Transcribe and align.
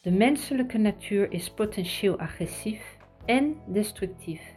De 0.00 0.10
menselijke 0.10 0.78
natuur 0.78 1.32
is 1.32 1.50
potentieel 1.50 2.18
agressief 2.18 2.96
en 3.24 3.56
destructief. 3.66 4.54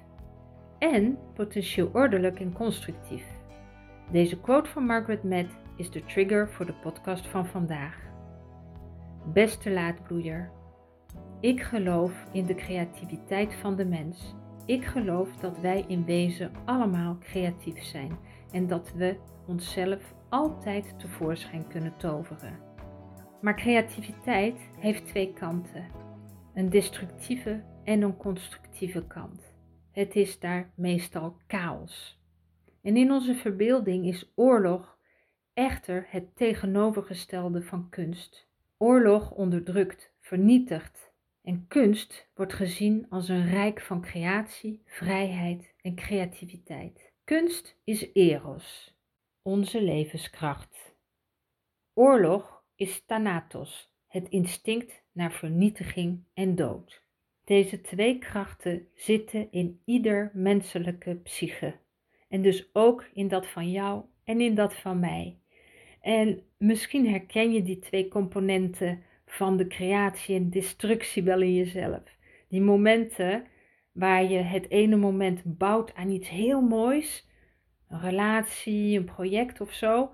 En 0.79 1.17
potentieel 1.33 1.89
ordelijk 1.93 2.39
en 2.39 2.53
constructief. 2.53 3.25
Deze 4.11 4.39
quote 4.39 4.69
van 4.69 4.85
Margaret 4.85 5.23
Mead 5.23 5.45
is 5.77 5.91
de 5.91 6.05
trigger 6.05 6.49
voor 6.49 6.65
de 6.65 6.73
podcast 6.73 7.27
van 7.27 7.45
vandaag. 7.45 7.97
Beste 9.33 9.71
laadbloeier, 9.71 10.51
ik 11.39 11.61
geloof 11.61 12.25
in 12.31 12.45
de 12.45 12.55
creativiteit 12.55 13.53
van 13.53 13.75
de 13.75 13.85
mens. 13.85 14.35
Ik 14.65 14.85
geloof 14.85 15.35
dat 15.35 15.59
wij 15.59 15.85
in 15.87 16.05
wezen 16.05 16.51
allemaal 16.65 17.17
creatief 17.19 17.83
zijn 17.83 18.17
en 18.51 18.67
dat 18.67 18.91
we 18.95 19.17
onszelf 19.47 20.13
altijd 20.29 20.99
tevoorschijn 20.99 21.67
kunnen 21.67 21.97
toveren. 21.97 22.70
Maar 23.41 23.55
creativiteit 23.55 24.69
heeft 24.79 25.05
twee 25.05 25.33
kanten: 25.33 25.87
een 26.53 26.69
destructieve 26.69 27.63
en 27.83 28.01
een 28.01 28.17
constructieve 28.17 29.07
kant. 29.07 29.53
Het 29.91 30.15
is 30.15 30.39
daar 30.39 30.71
meestal 30.75 31.37
chaos. 31.47 32.19
En 32.81 32.97
in 32.97 33.11
onze 33.11 33.35
verbeelding 33.35 34.05
is 34.05 34.31
oorlog 34.35 34.97
echter 35.53 36.05
het 36.09 36.35
tegenovergestelde 36.35 37.63
van 37.63 37.89
kunst. 37.89 38.49
Oorlog 38.77 39.31
onderdrukt, 39.31 40.13
vernietigt 40.19 41.11
en 41.43 41.65
kunst 41.67 42.29
wordt 42.35 42.53
gezien 42.53 43.05
als 43.09 43.29
een 43.29 43.47
rijk 43.49 43.81
van 43.81 44.01
creatie, 44.01 44.81
vrijheid 44.85 45.73
en 45.81 45.95
creativiteit. 45.95 47.13
Kunst 47.23 47.77
is 47.83 48.13
eros, 48.13 48.97
onze 49.41 49.83
levenskracht. 49.83 50.95
Oorlog 51.93 52.60
is 52.81 53.03
thanatos, 53.05 53.93
het 54.07 54.29
instinct 54.29 55.03
naar 55.11 55.31
vernietiging 55.31 56.23
en 56.33 56.55
dood. 56.55 57.03
Deze 57.45 57.81
twee 57.81 58.17
krachten 58.17 58.87
zitten 58.95 59.51
in 59.51 59.81
ieder 59.85 60.31
menselijke 60.33 61.15
psyche 61.15 61.75
en 62.29 62.41
dus 62.41 62.69
ook 62.73 63.09
in 63.13 63.27
dat 63.27 63.47
van 63.47 63.71
jou 63.71 64.03
en 64.23 64.41
in 64.41 64.55
dat 64.55 64.75
van 64.75 64.99
mij. 64.99 65.39
En 66.01 66.43
misschien 66.57 67.09
herken 67.09 67.53
je 67.53 67.63
die 67.63 67.79
twee 67.79 68.07
componenten 68.07 69.03
van 69.25 69.57
de 69.57 69.67
creatie 69.67 70.35
en 70.35 70.49
destructie 70.49 71.23
wel 71.23 71.41
in 71.41 71.55
jezelf. 71.55 72.03
Die 72.47 72.61
momenten 72.61 73.45
waar 73.91 74.23
je 74.23 74.37
het 74.37 74.69
ene 74.69 74.95
moment 74.95 75.41
bouwt 75.43 75.93
aan 75.95 76.09
iets 76.09 76.29
heel 76.29 76.61
moois, 76.61 77.27
een 77.87 77.99
relatie, 77.99 78.97
een 78.97 79.05
project 79.05 79.61
of 79.61 79.73
zo, 79.73 80.11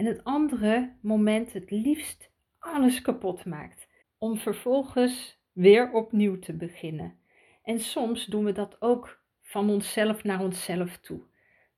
en 0.00 0.06
het 0.06 0.24
andere 0.24 0.92
moment 1.00 1.52
het 1.52 1.70
liefst 1.70 2.30
alles 2.58 3.02
kapot 3.02 3.44
maakt, 3.44 3.88
om 4.18 4.36
vervolgens 4.36 5.40
weer 5.52 5.92
opnieuw 5.92 6.38
te 6.38 6.52
beginnen. 6.52 7.14
En 7.62 7.80
soms 7.80 8.26
doen 8.26 8.44
we 8.44 8.52
dat 8.52 8.76
ook 8.82 9.20
van 9.42 9.70
onszelf 9.70 10.24
naar 10.24 10.40
onszelf 10.40 10.98
toe. 10.98 11.20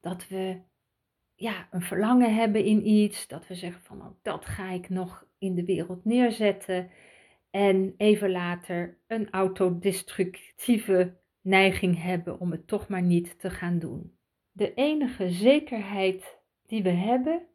Dat 0.00 0.28
we 0.28 0.60
ja, 1.34 1.68
een 1.70 1.82
verlangen 1.82 2.34
hebben 2.34 2.64
in 2.64 2.88
iets, 2.88 3.28
dat 3.28 3.46
we 3.46 3.54
zeggen 3.54 3.82
van 3.82 4.00
oh, 4.00 4.10
dat 4.22 4.44
ga 4.44 4.70
ik 4.70 4.88
nog 4.88 5.26
in 5.38 5.54
de 5.54 5.64
wereld 5.64 6.04
neerzetten. 6.04 6.90
En 7.50 7.94
even 7.96 8.30
later 8.30 8.98
een 9.06 9.30
autodestructieve 9.30 11.16
neiging 11.40 12.02
hebben 12.02 12.40
om 12.40 12.50
het 12.50 12.66
toch 12.66 12.88
maar 12.88 13.02
niet 13.02 13.40
te 13.40 13.50
gaan 13.50 13.78
doen. 13.78 14.16
De 14.52 14.74
enige 14.74 15.30
zekerheid 15.30 16.38
die 16.66 16.82
we 16.82 16.90
hebben 16.90 17.46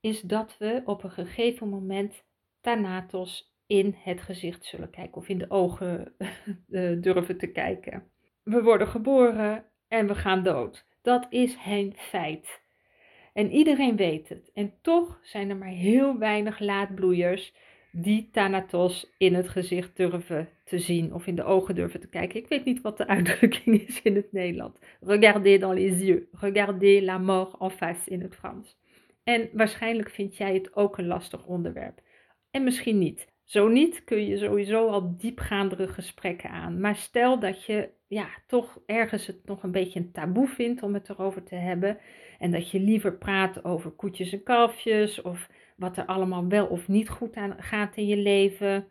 is 0.00 0.20
dat 0.20 0.56
we 0.58 0.82
op 0.84 1.02
een 1.02 1.10
gegeven 1.10 1.68
moment 1.68 2.24
Thanatos 2.60 3.54
in 3.66 3.94
het 3.98 4.20
gezicht 4.20 4.64
zullen 4.64 4.90
kijken 4.90 5.16
of 5.16 5.28
in 5.28 5.38
de 5.38 5.50
ogen 5.50 6.12
eh, 6.70 7.00
durven 7.00 7.38
te 7.38 7.46
kijken. 7.46 8.02
We 8.42 8.62
worden 8.62 8.88
geboren 8.88 9.64
en 9.88 10.06
we 10.06 10.14
gaan 10.14 10.42
dood. 10.42 10.86
Dat 11.02 11.26
is 11.30 11.56
een 11.66 11.94
feit. 11.96 12.60
En 13.32 13.50
iedereen 13.50 13.96
weet 13.96 14.28
het. 14.28 14.50
En 14.54 14.72
toch 14.82 15.18
zijn 15.22 15.50
er 15.50 15.56
maar 15.56 15.68
heel 15.68 16.18
weinig 16.18 16.58
laadbloeiers 16.58 17.54
die 17.92 18.28
Thanatos 18.32 19.12
in 19.18 19.34
het 19.34 19.48
gezicht 19.48 19.96
durven 19.96 20.48
te 20.64 20.78
zien 20.78 21.14
of 21.14 21.26
in 21.26 21.34
de 21.34 21.44
ogen 21.44 21.74
durven 21.74 22.00
te 22.00 22.08
kijken. 22.08 22.40
Ik 22.40 22.48
weet 22.48 22.64
niet 22.64 22.80
wat 22.80 22.96
de 22.96 23.06
uitdrukking 23.16 23.86
is 23.86 24.02
in 24.02 24.14
het 24.14 24.32
Nederland. 24.32 24.78
Regardez 25.00 25.60
dans 25.60 25.74
les 25.74 26.00
yeux. 26.00 26.22
Regardez 26.32 27.02
la 27.02 27.18
mort 27.18 27.60
en 27.60 27.70
face 27.70 28.10
in 28.10 28.20
het 28.20 28.34
Frans. 28.34 28.78
En 29.24 29.48
waarschijnlijk 29.52 30.10
vind 30.10 30.36
jij 30.36 30.54
het 30.54 30.76
ook 30.76 30.98
een 30.98 31.06
lastig 31.06 31.46
onderwerp. 31.46 32.00
En 32.50 32.64
misschien 32.64 32.98
niet. 32.98 33.28
Zo 33.44 33.68
niet 33.68 34.04
kun 34.04 34.26
je 34.26 34.38
sowieso 34.38 34.88
al 34.88 35.16
diepgaandere 35.16 35.88
gesprekken 35.88 36.50
aan. 36.50 36.80
Maar 36.80 36.96
stel 36.96 37.38
dat 37.38 37.64
je 37.64 37.90
ja, 38.06 38.28
toch 38.46 38.80
ergens 38.86 39.26
het 39.26 39.44
nog 39.44 39.62
een 39.62 39.70
beetje 39.70 40.00
een 40.00 40.12
taboe 40.12 40.48
vindt 40.48 40.82
om 40.82 40.94
het 40.94 41.08
erover 41.08 41.42
te 41.42 41.54
hebben. 41.54 41.98
En 42.38 42.50
dat 42.50 42.70
je 42.70 42.80
liever 42.80 43.18
praat 43.18 43.64
over 43.64 43.90
koetjes 43.90 44.32
en 44.32 44.42
kalfjes. 44.42 45.22
Of 45.22 45.48
wat 45.76 45.96
er 45.96 46.04
allemaal 46.04 46.48
wel 46.48 46.66
of 46.66 46.88
niet 46.88 47.08
goed 47.08 47.36
aan 47.36 47.62
gaat 47.62 47.96
in 47.96 48.06
je 48.06 48.16
leven. 48.16 48.88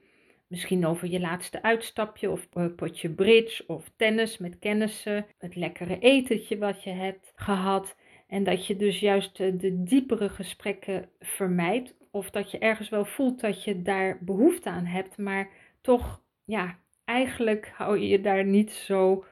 Misschien 0.47 0.85
over 0.85 1.07
je 1.07 1.19
laatste 1.19 1.62
uitstapje 1.62 2.29
of 2.29 2.50
potje 2.75 3.09
bridge 3.09 3.63
of 3.68 3.91
tennis 3.95 4.38
met 4.38 4.59
kennissen. 4.59 5.25
Het 5.38 5.56
lekkere 5.56 6.00
etentje 6.00 6.57
wat 6.57 6.84
je 6.84 6.89
hebt 6.89 7.31
gehad. 7.35 7.95
En 8.29 8.44
dat 8.44 8.67
je 8.67 8.75
dus 8.75 9.00
juist 9.00 9.38
de 9.38 9.84
diepere 9.84 10.29
gesprekken 10.29 11.09
vermijdt. 11.19 11.95
Of 12.12 12.29
dat 12.29 12.51
je 12.51 12.57
ergens 12.57 12.90
wel 12.90 13.06
voelt 13.06 13.40
dat 13.41 13.63
je 13.63 13.81
daar 13.81 14.17
behoefte 14.22 14.69
aan 14.69 14.85
hebt, 14.85 15.17
maar 15.17 15.50
toch, 15.81 16.22
ja, 16.45 16.79
eigenlijk 17.06 17.72
hou 17.75 18.00
je 18.00 18.07
je 18.07 18.22
daar 18.22 18.45
niet 18.45 18.72
zo 18.72 19.25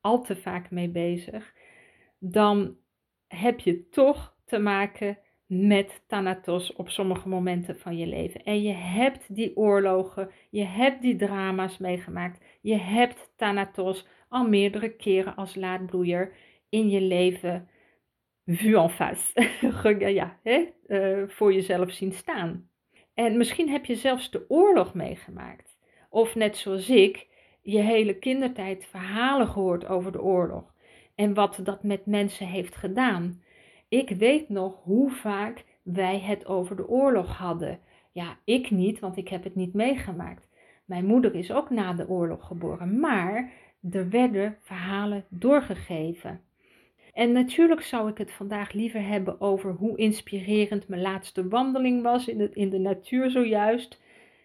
al 0.00 0.22
te 0.22 0.36
vaak 0.36 0.70
mee 0.70 0.88
bezig. 0.88 1.54
Dan 2.18 2.76
heb 3.26 3.60
je 3.60 3.88
toch 3.88 4.36
te 4.44 4.58
maken 4.58 5.18
met 5.46 6.02
Thanatos 6.06 6.72
op 6.72 6.88
sommige 6.88 7.28
momenten 7.28 7.78
van 7.78 7.96
je 7.96 8.06
leven. 8.06 8.42
En 8.42 8.62
je 8.62 8.72
hebt 8.72 9.34
die 9.34 9.56
oorlogen, 9.56 10.30
je 10.50 10.64
hebt 10.64 11.02
die 11.02 11.16
drama's 11.16 11.78
meegemaakt, 11.78 12.44
je 12.60 12.76
hebt 12.76 13.32
Thanatos 13.36 14.06
al 14.28 14.48
meerdere 14.48 14.96
keren 14.96 15.36
als 15.36 15.54
laadbloeier 15.54 16.32
in 16.68 16.88
je 16.88 17.00
leven 17.00 17.68
vu 18.56 18.74
en 18.74 18.90
face, 18.90 19.32
hè, 20.42 20.68
uh, 20.86 21.28
voor 21.28 21.52
jezelf 21.52 21.92
zien 21.92 22.12
staan. 22.12 22.68
En 23.14 23.36
misschien 23.36 23.68
heb 23.68 23.84
je 23.84 23.94
zelfs 23.94 24.30
de 24.30 24.44
oorlog 24.48 24.94
meegemaakt. 24.94 25.78
Of 26.08 26.34
net 26.34 26.56
zoals 26.56 26.88
ik, 26.88 27.26
je 27.62 27.78
hele 27.78 28.18
kindertijd 28.18 28.86
verhalen 28.86 29.48
gehoord 29.48 29.86
over 29.86 30.12
de 30.12 30.22
oorlog. 30.22 30.74
En 31.14 31.34
wat 31.34 31.60
dat 31.62 31.82
met 31.82 32.06
mensen 32.06 32.46
heeft 32.46 32.76
gedaan. 32.76 33.42
Ik 33.88 34.08
weet 34.08 34.48
nog 34.48 34.82
hoe 34.82 35.10
vaak 35.10 35.64
wij 35.82 36.20
het 36.20 36.46
over 36.46 36.76
de 36.76 36.88
oorlog 36.88 37.36
hadden. 37.36 37.80
Ja, 38.12 38.38
ik 38.44 38.70
niet, 38.70 38.98
want 38.98 39.16
ik 39.16 39.28
heb 39.28 39.44
het 39.44 39.54
niet 39.54 39.74
meegemaakt. 39.74 40.48
Mijn 40.84 41.04
moeder 41.04 41.34
is 41.34 41.52
ook 41.52 41.70
na 41.70 41.92
de 41.92 42.08
oorlog 42.08 42.46
geboren. 42.46 43.00
Maar 43.00 43.52
er 43.90 44.08
werden 44.08 44.56
verhalen 44.60 45.24
doorgegeven. 45.28 46.40
En 47.12 47.32
natuurlijk 47.32 47.82
zou 47.82 48.10
ik 48.10 48.18
het 48.18 48.30
vandaag 48.30 48.72
liever 48.72 49.06
hebben 49.06 49.40
over 49.40 49.72
hoe 49.72 49.96
inspirerend 49.96 50.88
mijn 50.88 51.02
laatste 51.02 51.48
wandeling 51.48 52.02
was 52.02 52.28
in, 52.28 52.40
het, 52.40 52.54
in 52.54 52.70
de 52.70 52.78
natuur 52.78 53.30
zojuist. 53.30 54.00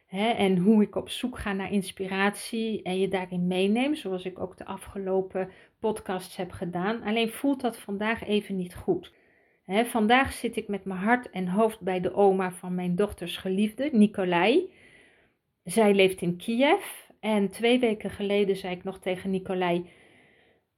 Hè, 0.05 0.29
en 0.29 0.57
hoe 0.57 0.81
ik 0.81 0.95
op 0.95 1.09
zoek 1.09 1.37
ga 1.39 1.53
naar 1.53 1.71
inspiratie 1.71 2.81
en 2.81 2.99
je 2.99 3.07
daarin 3.07 3.47
meeneem, 3.47 3.95
zoals 3.95 4.25
ik 4.25 4.39
ook 4.39 4.57
de 4.57 4.65
afgelopen 4.65 5.49
podcasts 5.79 6.35
heb 6.35 6.51
gedaan. 6.51 7.01
Alleen 7.03 7.29
voelt 7.29 7.61
dat 7.61 7.77
vandaag 7.77 8.27
even 8.27 8.55
niet 8.55 8.75
goed. 8.75 9.13
Hè, 9.63 9.85
vandaag 9.85 10.33
zit 10.33 10.55
ik 10.55 10.67
met 10.67 10.85
mijn 10.85 10.99
hart 10.99 11.29
en 11.29 11.47
hoofd 11.47 11.81
bij 11.81 11.99
de 11.99 12.13
oma 12.13 12.51
van 12.51 12.75
mijn 12.75 12.95
dochters 12.95 13.37
geliefde, 13.37 13.89
Nicolai. 13.91 14.73
Zij 15.63 15.93
leeft 15.93 16.21
in 16.21 16.37
Kiev 16.37 16.83
en 17.19 17.49
twee 17.49 17.79
weken 17.79 18.09
geleden 18.09 18.55
zei 18.55 18.75
ik 18.75 18.83
nog 18.83 18.99
tegen 18.99 19.29
Nicolai 19.29 19.85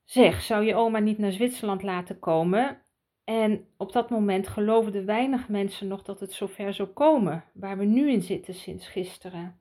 Zeg, 0.08 0.42
zou 0.42 0.66
je 0.66 0.76
oma 0.76 1.00
niet 1.00 1.18
naar 1.18 1.32
Zwitserland 1.32 1.84
laten 1.84 2.20
komen? 2.20 2.82
En 3.24 3.68
op 3.78 3.92
dat 3.92 4.10
moment 4.10 4.48
geloofden 4.48 5.06
weinig 5.06 5.50
mensen 5.50 5.88
nog 5.88 6.04
dat 6.04 6.20
het 6.20 6.34
zover 6.34 6.74
zou 6.74 6.90
komen, 6.90 7.44
waar 7.54 7.78
we 7.78 7.86
nu 7.86 8.12
in 8.12 8.22
zitten 8.22 8.54
sinds 8.54 8.88
gisteren. 8.88 9.60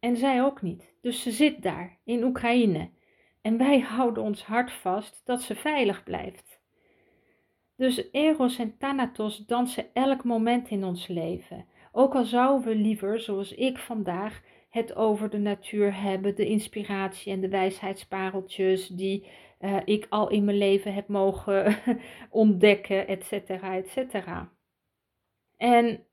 En 0.00 0.16
zij 0.16 0.42
ook 0.42 0.62
niet. 0.62 0.94
Dus 1.00 1.22
ze 1.22 1.30
zit 1.30 1.62
daar, 1.62 1.98
in 2.04 2.24
Oekraïne. 2.24 2.90
En 3.42 3.58
wij 3.58 3.80
houden 3.80 4.22
ons 4.22 4.44
hart 4.44 4.72
vast 4.72 5.20
dat 5.24 5.42
ze 5.42 5.54
veilig 5.54 6.02
blijft. 6.02 6.60
Dus 7.76 8.10
Eros 8.12 8.58
en 8.58 8.76
Thanatos 8.78 9.46
dansen 9.46 9.86
elk 9.92 10.24
moment 10.24 10.68
in 10.68 10.84
ons 10.84 11.06
leven. 11.06 11.66
Ook 11.92 12.14
al 12.14 12.24
zouden 12.24 12.68
we 12.68 12.74
liever, 12.74 13.20
zoals 13.20 13.54
ik 13.54 13.78
vandaag, 13.78 14.42
het 14.68 14.94
over 14.94 15.30
de 15.30 15.38
natuur 15.38 16.02
hebben, 16.02 16.36
de 16.36 16.46
inspiratie 16.46 17.32
en 17.32 17.40
de 17.40 17.48
wijsheidspareltjes 17.48 18.86
die 18.86 19.26
uh, 19.60 19.76
ik 19.84 20.06
al 20.08 20.28
in 20.28 20.44
mijn 20.44 20.58
leven 20.58 20.94
heb 20.94 21.08
mogen 21.08 21.76
ontdekken, 22.30 23.06
et 23.06 23.24
cetera, 23.24 23.76
et 23.76 23.88
cetera. 23.88 24.52
En 25.56 26.04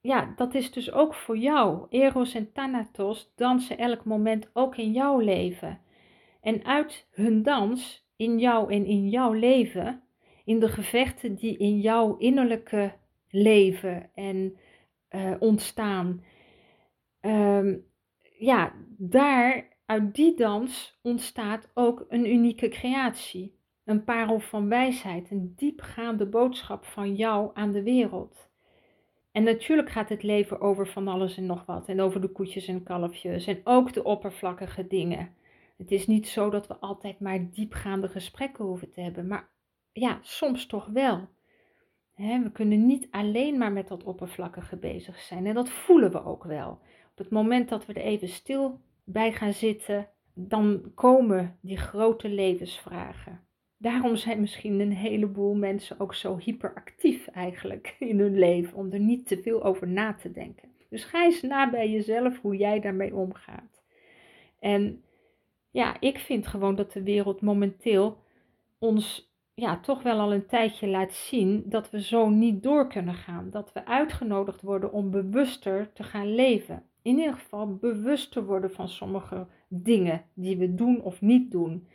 ja, 0.00 0.32
dat 0.36 0.54
is 0.54 0.72
dus 0.72 0.92
ook 0.92 1.14
voor 1.14 1.36
jou. 1.36 1.86
Eros 1.90 2.34
en 2.34 2.52
Thanatos 2.52 3.32
dansen 3.36 3.78
elk 3.78 4.04
moment 4.04 4.50
ook 4.52 4.76
in 4.76 4.92
jouw 4.92 5.18
leven. 5.18 5.80
En 6.40 6.64
uit 6.64 7.08
hun 7.10 7.42
dans, 7.42 8.06
in 8.16 8.38
jou 8.38 8.72
en 8.72 8.86
in 8.86 9.08
jouw 9.08 9.32
leven, 9.32 10.02
in 10.44 10.60
de 10.60 10.68
gevechten 10.68 11.34
die 11.34 11.56
in 11.56 11.80
jouw 11.80 12.16
innerlijke 12.16 12.92
leven 13.28 14.10
en 14.14 14.58
uh, 15.10 15.34
ontstaan, 15.38 16.24
um, 17.20 17.86
ja, 18.38 18.72
daar, 18.96 19.76
uit 19.88 20.14
die 20.14 20.36
dans 20.36 20.98
ontstaat 21.02 21.70
ook 21.74 22.06
een 22.08 22.32
unieke 22.32 22.68
creatie. 22.68 23.56
Een 23.84 24.04
parel 24.04 24.40
van 24.40 24.68
wijsheid, 24.68 25.30
een 25.30 25.52
diepgaande 25.56 26.26
boodschap 26.26 26.84
van 26.84 27.14
jou 27.14 27.50
aan 27.54 27.72
de 27.72 27.82
wereld. 27.82 28.50
En 29.32 29.42
natuurlijk 29.42 29.90
gaat 29.90 30.08
het 30.08 30.22
leven 30.22 30.60
over 30.60 30.88
van 30.88 31.08
alles 31.08 31.36
en 31.36 31.46
nog 31.46 31.66
wat. 31.66 31.88
En 31.88 32.00
over 32.00 32.20
de 32.20 32.28
koetjes 32.28 32.66
en 32.66 32.82
kalfjes. 32.82 33.46
En 33.46 33.60
ook 33.64 33.92
de 33.92 34.04
oppervlakkige 34.04 34.86
dingen. 34.86 35.34
Het 35.76 35.90
is 35.90 36.06
niet 36.06 36.28
zo 36.28 36.50
dat 36.50 36.66
we 36.66 36.76
altijd 36.76 37.20
maar 37.20 37.50
diepgaande 37.50 38.08
gesprekken 38.08 38.64
hoeven 38.64 38.90
te 38.90 39.00
hebben. 39.00 39.26
Maar 39.26 39.48
ja, 39.92 40.18
soms 40.22 40.66
toch 40.66 40.86
wel. 40.86 41.28
we 42.16 42.50
kunnen 42.52 42.86
niet 42.86 43.08
alleen 43.10 43.58
maar 43.58 43.72
met 43.72 43.88
dat 43.88 44.04
oppervlakkige 44.04 44.76
bezig 44.76 45.18
zijn. 45.18 45.46
En 45.46 45.54
dat 45.54 45.70
voelen 45.70 46.12
we 46.12 46.24
ook 46.24 46.44
wel. 46.44 46.70
Op 47.10 47.18
het 47.18 47.30
moment 47.30 47.68
dat 47.68 47.86
we 47.86 47.92
er 47.92 48.02
even 48.02 48.28
stil 48.28 48.80
bij 49.12 49.32
gaan 49.32 49.52
zitten, 49.52 50.08
dan 50.34 50.92
komen 50.94 51.58
die 51.60 51.76
grote 51.76 52.28
levensvragen. 52.28 53.40
Daarom 53.76 54.16
zijn 54.16 54.40
misschien 54.40 54.80
een 54.80 54.92
heleboel 54.92 55.54
mensen 55.54 56.00
ook 56.00 56.14
zo 56.14 56.36
hyperactief 56.36 57.26
eigenlijk 57.26 57.96
in 57.98 58.18
hun 58.18 58.38
leven, 58.38 58.76
om 58.76 58.92
er 58.92 59.00
niet 59.00 59.26
te 59.26 59.42
veel 59.42 59.64
over 59.64 59.88
na 59.88 60.14
te 60.14 60.30
denken. 60.30 60.68
Dus 60.88 61.04
ga 61.04 61.24
eens 61.24 61.42
na 61.42 61.70
bij 61.70 61.90
jezelf 61.90 62.40
hoe 62.40 62.56
jij 62.56 62.80
daarmee 62.80 63.14
omgaat. 63.14 63.82
En 64.58 65.02
ja, 65.70 66.00
ik 66.00 66.18
vind 66.18 66.46
gewoon 66.46 66.74
dat 66.74 66.92
de 66.92 67.02
wereld 67.02 67.40
momenteel 67.40 68.22
ons 68.78 69.32
ja, 69.54 69.80
toch 69.80 70.02
wel 70.02 70.18
al 70.18 70.32
een 70.32 70.46
tijdje 70.46 70.86
laat 70.86 71.12
zien 71.12 71.62
dat 71.66 71.90
we 71.90 72.02
zo 72.02 72.28
niet 72.28 72.62
door 72.62 72.88
kunnen 72.88 73.14
gaan. 73.14 73.50
Dat 73.50 73.72
we 73.72 73.86
uitgenodigd 73.86 74.62
worden 74.62 74.92
om 74.92 75.10
bewuster 75.10 75.92
te 75.92 76.02
gaan 76.02 76.34
leven. 76.34 76.87
In 77.02 77.18
ieder 77.18 77.34
geval 77.34 77.76
bewust 77.76 78.32
te 78.32 78.44
worden 78.44 78.72
van 78.72 78.88
sommige 78.88 79.46
dingen 79.68 80.24
die 80.34 80.56
we 80.56 80.74
doen 80.74 81.02
of 81.02 81.20
niet 81.20 81.50
doen 81.50 81.88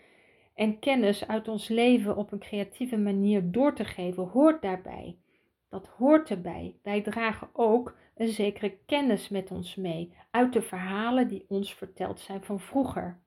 en 0.53 0.79
kennis 0.79 1.27
uit 1.27 1.47
ons 1.47 1.67
leven 1.67 2.15
op 2.15 2.31
een 2.31 2.39
creatieve 2.39 2.97
manier 2.97 3.51
door 3.51 3.75
te 3.75 3.85
geven, 3.85 4.23
hoort 4.23 4.61
daarbij. 4.61 5.17
Dat 5.69 5.87
hoort 5.87 6.29
erbij. 6.29 6.75
Wij 6.83 7.01
dragen 7.01 7.49
ook 7.53 7.97
een 8.15 8.27
zekere 8.27 8.77
kennis 8.85 9.29
met 9.29 9.51
ons 9.51 9.75
mee 9.75 10.13
uit 10.31 10.53
de 10.53 10.61
verhalen 10.61 11.27
die 11.27 11.45
ons 11.47 11.73
verteld 11.73 12.19
zijn 12.19 12.43
van 12.43 12.59
vroeger. 12.59 13.21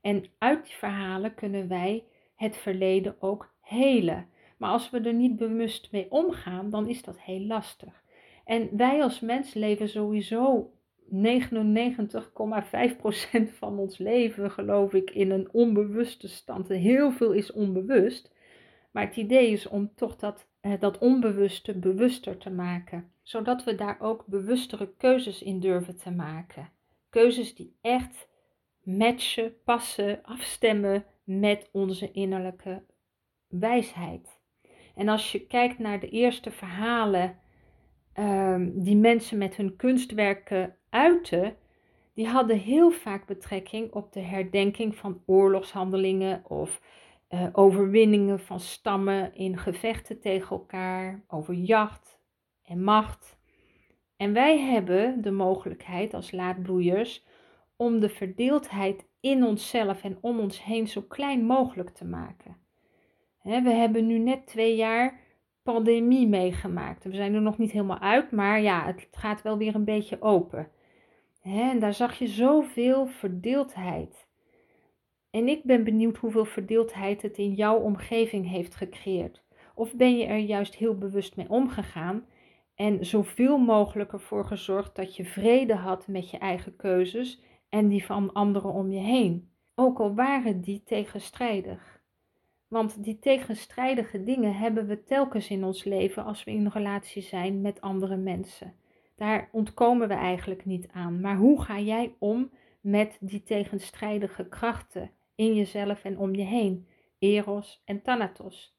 En 0.00 0.24
uit 0.38 0.64
die 0.64 0.74
verhalen 0.74 1.34
kunnen 1.34 1.68
wij 1.68 2.04
het 2.34 2.56
verleden 2.56 3.16
ook 3.18 3.54
helen. 3.60 4.28
Maar 4.58 4.70
als 4.70 4.90
we 4.90 5.00
er 5.00 5.14
niet 5.14 5.36
bewust 5.36 5.92
mee 5.92 6.10
omgaan, 6.10 6.70
dan 6.70 6.88
is 6.88 7.02
dat 7.02 7.20
heel 7.20 7.40
lastig. 7.40 8.02
En 8.44 8.76
wij 8.76 9.02
als 9.02 9.20
mens 9.20 9.54
leven 9.54 9.88
sowieso 9.88 10.72
99,5% 11.12 11.18
van 13.60 13.78
ons 13.78 13.98
leven, 13.98 14.50
geloof 14.50 14.92
ik, 14.92 15.10
in 15.10 15.30
een 15.30 15.48
onbewuste 15.52 16.28
stand. 16.28 16.68
heel 16.68 17.12
veel 17.12 17.32
is 17.32 17.52
onbewust. 17.52 18.30
Maar 18.92 19.06
het 19.06 19.16
idee 19.16 19.50
is 19.50 19.68
om 19.68 19.94
toch 19.94 20.16
dat, 20.16 20.46
eh, 20.60 20.72
dat 20.80 20.98
onbewuste 20.98 21.78
bewuster 21.78 22.38
te 22.38 22.50
maken. 22.50 23.10
Zodat 23.22 23.64
we 23.64 23.74
daar 23.74 24.00
ook 24.00 24.26
bewustere 24.26 24.92
keuzes 24.96 25.42
in 25.42 25.60
durven 25.60 25.98
te 25.98 26.10
maken. 26.10 26.70
Keuzes 27.10 27.54
die 27.54 27.76
echt 27.80 28.28
matchen, 28.82 29.54
passen, 29.64 30.22
afstemmen 30.22 31.04
met 31.24 31.68
onze 31.72 32.10
innerlijke 32.12 32.82
wijsheid. 33.48 34.40
En 34.94 35.08
als 35.08 35.32
je 35.32 35.46
kijkt 35.46 35.78
naar 35.78 36.00
de 36.00 36.08
eerste 36.08 36.50
verhalen 36.50 37.38
Ehm, 38.12 38.70
die 38.74 38.96
mensen 38.96 39.38
met 39.38 39.56
hun 39.56 39.76
kunstwerken 39.76 40.76
uiten, 40.90 41.56
die 42.14 42.26
hadden 42.26 42.58
heel 42.58 42.90
vaak 42.90 43.26
betrekking 43.26 43.92
op 43.92 44.12
de 44.12 44.20
herdenking 44.20 44.96
van 44.96 45.22
oorlogshandelingen 45.26 46.42
of 46.48 46.80
uh, 47.30 47.46
overwinningen 47.52 48.40
van 48.40 48.60
stammen 48.60 49.34
in 49.34 49.58
gevechten 49.58 50.20
tegen 50.20 50.56
elkaar, 50.56 51.24
over 51.28 51.54
jacht 51.54 52.18
en 52.62 52.84
macht. 52.84 53.38
En 54.16 54.32
wij 54.32 54.58
hebben 54.58 55.22
de 55.22 55.30
mogelijkheid 55.30 56.14
als 56.14 56.32
laadbloeiers 56.32 57.26
om 57.76 58.00
de 58.00 58.08
verdeeldheid 58.08 59.06
in 59.20 59.44
onszelf 59.44 60.04
en 60.04 60.18
om 60.20 60.38
ons 60.38 60.64
heen 60.64 60.88
zo 60.88 61.02
klein 61.02 61.44
mogelijk 61.44 61.90
te 61.90 62.04
maken. 62.04 62.56
we 63.42 63.70
hebben 63.70 64.06
nu 64.06 64.18
net 64.18 64.46
twee 64.46 64.76
jaar 64.76 65.20
pandemie 65.62 66.28
meegemaakt. 66.28 67.04
We 67.04 67.14
zijn 67.14 67.34
er 67.34 67.42
nog 67.42 67.58
niet 67.58 67.72
helemaal 67.72 67.98
uit, 67.98 68.30
maar 68.30 68.60
ja, 68.60 68.86
het 68.86 69.08
gaat 69.10 69.42
wel 69.42 69.58
weer 69.58 69.74
een 69.74 69.84
beetje 69.84 70.22
open. 70.22 70.70
en 71.42 71.78
daar 71.78 71.94
zag 71.94 72.18
je 72.18 72.26
zoveel 72.26 73.06
verdeeldheid. 73.06 74.28
En 75.30 75.48
ik 75.48 75.64
ben 75.64 75.84
benieuwd 75.84 76.16
hoeveel 76.16 76.44
verdeeldheid 76.44 77.22
het 77.22 77.38
in 77.38 77.54
jouw 77.54 77.78
omgeving 77.78 78.48
heeft 78.48 78.74
gecreëerd. 78.74 79.42
Of 79.74 79.94
ben 79.94 80.18
je 80.18 80.24
er 80.24 80.38
juist 80.38 80.74
heel 80.74 80.98
bewust 80.98 81.36
mee 81.36 81.48
omgegaan 81.48 82.26
en 82.74 83.06
zoveel 83.06 83.58
mogelijk 83.58 84.12
ervoor 84.12 84.44
gezorgd 84.44 84.96
dat 84.96 85.16
je 85.16 85.24
vrede 85.24 85.74
had 85.74 86.08
met 86.08 86.30
je 86.30 86.38
eigen 86.38 86.76
keuzes 86.76 87.42
en 87.68 87.88
die 87.88 88.04
van 88.04 88.32
anderen 88.32 88.72
om 88.72 88.90
je 88.90 89.00
heen, 89.00 89.52
ook 89.74 90.00
al 90.00 90.14
waren 90.14 90.60
die 90.60 90.82
tegenstrijdig. 90.82 92.01
Want 92.72 93.04
die 93.04 93.18
tegenstrijdige 93.18 94.24
dingen 94.24 94.54
hebben 94.54 94.86
we 94.86 95.04
telkens 95.04 95.50
in 95.50 95.64
ons 95.64 95.84
leven 95.84 96.24
als 96.24 96.44
we 96.44 96.50
in 96.50 96.66
relatie 96.66 97.22
zijn 97.22 97.60
met 97.60 97.80
andere 97.80 98.16
mensen. 98.16 98.74
Daar 99.16 99.48
ontkomen 99.52 100.08
we 100.08 100.14
eigenlijk 100.14 100.64
niet 100.64 100.88
aan. 100.92 101.20
Maar 101.20 101.36
hoe 101.36 101.62
ga 101.62 101.78
jij 101.78 102.14
om 102.18 102.50
met 102.80 103.16
die 103.20 103.42
tegenstrijdige 103.42 104.48
krachten 104.48 105.10
in 105.34 105.54
jezelf 105.54 106.04
en 106.04 106.18
om 106.18 106.34
je 106.34 106.42
heen? 106.42 106.86
Eros 107.18 107.82
en 107.84 108.02
Thanatos. 108.02 108.76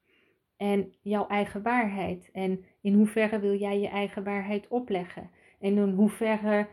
En 0.57 0.94
jouw 1.01 1.28
eigen 1.28 1.62
waarheid. 1.62 2.30
En 2.31 2.66
in 2.81 2.94
hoeverre 2.94 3.39
wil 3.39 3.56
jij 3.56 3.80
je 3.80 3.88
eigen 3.88 4.24
waarheid 4.24 4.68
opleggen? 4.68 5.30
En 5.60 5.78
in 5.78 5.89
hoeverre 5.89 6.68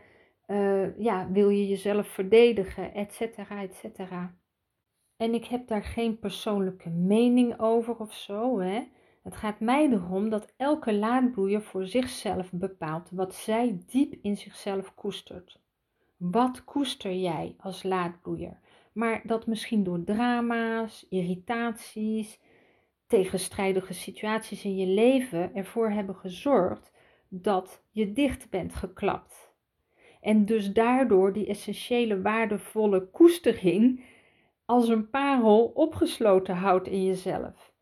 uh, 0.47 0.97
ja, 0.97 1.31
wil 1.31 1.49
je 1.49 1.67
jezelf 1.67 2.07
verdedigen, 2.07 2.93
et 2.93 3.13
cetera, 3.13 3.61
et 3.61 3.75
cetera. 3.75 4.35
En 5.21 5.33
ik 5.33 5.45
heb 5.45 5.67
daar 5.67 5.83
geen 5.83 6.19
persoonlijke 6.19 6.89
mening 6.89 7.59
over 7.59 7.97
of 7.97 8.13
zo. 8.13 8.59
Hè? 8.59 8.83
Het 9.23 9.35
gaat 9.35 9.59
mij 9.59 9.89
erom 9.89 10.29
dat 10.29 10.53
elke 10.57 10.93
laadbloeier 10.93 11.61
voor 11.61 11.85
zichzelf 11.85 12.51
bepaalt 12.51 13.09
wat 13.11 13.35
zij 13.35 13.83
diep 13.87 14.13
in 14.21 14.37
zichzelf 14.37 14.95
koestert. 14.95 15.59
Wat 16.17 16.63
koester 16.63 17.13
jij 17.13 17.55
als 17.57 17.83
laadbloeier? 17.83 18.59
Maar 18.93 19.21
dat 19.23 19.47
misschien 19.47 19.83
door 19.83 20.03
drama's, 20.03 21.05
irritaties, 21.09 22.39
tegenstrijdige 23.07 23.93
situaties 23.93 24.63
in 24.63 24.75
je 24.75 24.87
leven 24.87 25.55
ervoor 25.55 25.89
hebben 25.89 26.15
gezorgd 26.15 26.91
dat 27.27 27.83
je 27.89 28.13
dicht 28.13 28.49
bent 28.49 28.75
geklapt. 28.75 29.53
En 30.21 30.45
dus 30.45 30.73
daardoor 30.73 31.33
die 31.33 31.47
essentiële 31.47 32.21
waardevolle 32.21 33.07
koestering 33.09 34.03
als 34.71 34.87
een 34.87 35.09
parel 35.09 35.71
opgesloten 35.73 36.55
houdt 36.55 36.87
in 36.87 37.05
jezelf. 37.05 37.73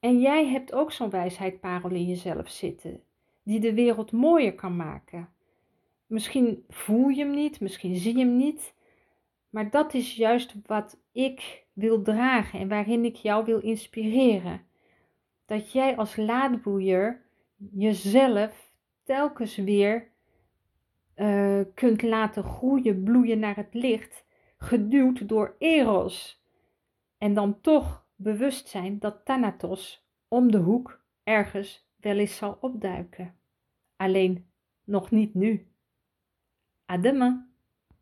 En 0.00 0.20
jij 0.20 0.46
hebt 0.46 0.72
ook 0.72 0.92
zo'n 0.92 1.10
wijsheidparel 1.10 1.90
in 1.90 2.04
jezelf 2.04 2.48
zitten, 2.48 3.02
die 3.42 3.60
de 3.60 3.74
wereld 3.74 4.12
mooier 4.12 4.54
kan 4.54 4.76
maken. 4.76 5.28
Misschien 6.06 6.64
voel 6.68 7.08
je 7.08 7.24
hem 7.24 7.34
niet, 7.34 7.60
misschien 7.60 7.96
zie 7.96 8.16
je 8.16 8.24
hem 8.24 8.36
niet, 8.36 8.74
maar 9.50 9.70
dat 9.70 9.94
is 9.94 10.16
juist 10.16 10.54
wat 10.66 10.98
ik 11.12 11.64
wil 11.72 12.02
dragen 12.02 12.60
en 12.60 12.68
waarin 12.68 13.04
ik 13.04 13.16
jou 13.16 13.44
wil 13.44 13.58
inspireren. 13.58 14.60
Dat 15.46 15.72
jij 15.72 15.96
als 15.96 16.16
laadboeier 16.16 17.22
jezelf 17.72 18.70
telkens 19.04 19.56
weer 19.56 20.08
uh, 21.16 21.60
kunt 21.74 22.02
laten 22.02 22.44
groeien, 22.44 23.02
bloeien 23.02 23.38
naar 23.38 23.56
het 23.56 23.74
licht 23.74 24.26
geduwd 24.58 25.28
door 25.28 25.54
Eros. 25.58 26.42
En 27.18 27.34
dan 27.34 27.60
toch 27.60 28.06
bewust 28.16 28.68
zijn 28.68 28.98
dat 28.98 29.24
Thanatos 29.24 30.06
om 30.28 30.50
de 30.50 30.58
hoek 30.58 31.04
ergens 31.22 31.88
wel 31.96 32.16
eens 32.16 32.36
zal 32.36 32.58
opduiken. 32.60 33.38
Alleen 33.96 34.50
nog 34.84 35.10
niet 35.10 35.34
nu. 35.34 35.72